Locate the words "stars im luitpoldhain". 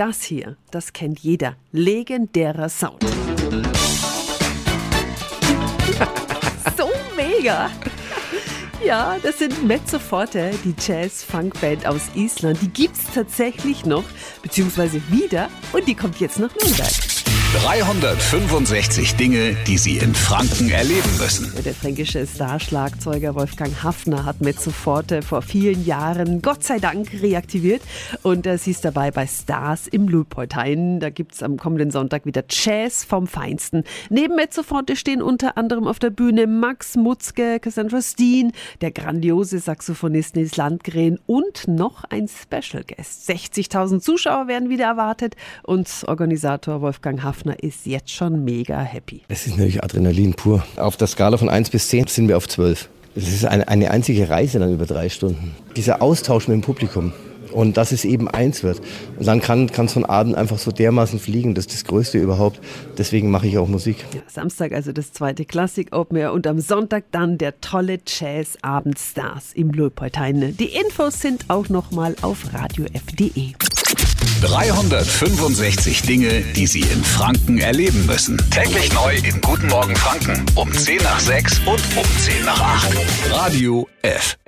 29.26-31.00, 68.98-70.56